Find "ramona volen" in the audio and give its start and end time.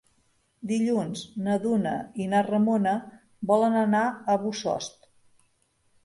2.47-3.75